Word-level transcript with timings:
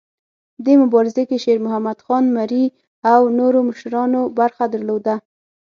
دې 0.65 0.73
مبارزه 0.83 1.23
کې 1.29 1.37
شیرمحمد 1.43 1.97
خان 2.05 2.25
مري 2.37 2.65
او 3.13 3.21
نورو 3.39 3.59
مشرانو 3.69 4.21
برخه 4.39 4.63
درلوده. 4.73 5.15